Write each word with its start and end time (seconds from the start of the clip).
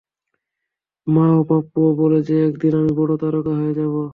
মা 1.07 1.25
ও 1.31 1.41
পাপ্পুও 1.43 1.89
বলে 1.95 2.19
যে 2.23 2.35
একদিন 2.47 2.73
আমি 2.75 2.91
বড় 2.99 3.13
তারকা 3.21 3.51
হয়ে 3.51 3.73
যাব। 3.73 3.93